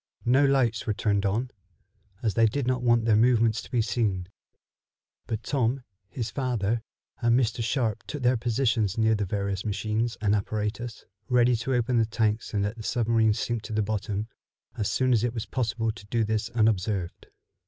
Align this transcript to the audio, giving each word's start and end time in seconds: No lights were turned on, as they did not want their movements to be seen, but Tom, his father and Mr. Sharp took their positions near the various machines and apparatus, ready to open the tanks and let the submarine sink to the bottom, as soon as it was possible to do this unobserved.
No 0.25 0.43
lights 0.43 0.87
were 0.87 0.95
turned 0.95 1.27
on, 1.27 1.51
as 2.23 2.33
they 2.33 2.47
did 2.47 2.65
not 2.65 2.81
want 2.81 3.05
their 3.05 3.15
movements 3.15 3.61
to 3.61 3.69
be 3.69 3.83
seen, 3.83 4.27
but 5.27 5.43
Tom, 5.43 5.83
his 6.09 6.31
father 6.31 6.81
and 7.21 7.39
Mr. 7.39 7.63
Sharp 7.63 8.01
took 8.07 8.23
their 8.23 8.35
positions 8.35 8.97
near 8.97 9.13
the 9.13 9.25
various 9.25 9.63
machines 9.63 10.17
and 10.19 10.33
apparatus, 10.33 11.05
ready 11.29 11.55
to 11.57 11.75
open 11.75 11.99
the 11.99 12.05
tanks 12.07 12.51
and 12.51 12.63
let 12.63 12.77
the 12.77 12.81
submarine 12.81 13.35
sink 13.35 13.61
to 13.61 13.73
the 13.73 13.83
bottom, 13.83 14.25
as 14.75 14.89
soon 14.91 15.13
as 15.13 15.23
it 15.23 15.35
was 15.35 15.45
possible 15.45 15.91
to 15.91 16.05
do 16.07 16.23
this 16.23 16.49
unobserved. 16.49 17.27